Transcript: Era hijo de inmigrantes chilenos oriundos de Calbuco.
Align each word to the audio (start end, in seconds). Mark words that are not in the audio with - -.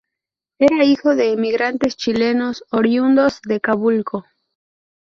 Era 0.57 0.83
hijo 0.83 1.13
de 1.15 1.29
inmigrantes 1.29 1.95
chilenos 1.95 2.65
oriundos 2.71 3.39
de 3.43 3.59
Calbuco. 3.61 4.25